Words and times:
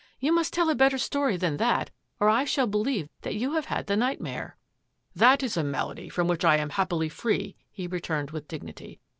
You 0.19 0.33
must 0.33 0.51
tell 0.51 0.67
a 0.71 0.73
better 0.73 0.97
story 0.97 1.37
than 1.37 1.57
that 1.57 1.91
or 2.19 2.27
I 2.27 2.43
shall 2.43 2.65
believe 2.65 3.07
that 3.21 3.35
you 3.35 3.53
have 3.53 3.65
had 3.65 3.85
the 3.85 3.95
nightmare."" 3.95 4.57
That 5.15 5.43
is 5.43 5.57
a 5.57 5.63
malady 5.63 6.09
from 6.09 6.27
which 6.27 6.43
I 6.43 6.57
am 6.57 6.71
happily 6.71 7.07
free," 7.07 7.55
he 7.69 7.85
returned 7.85 8.31
with 8.31 8.47
dignity. 8.47 8.99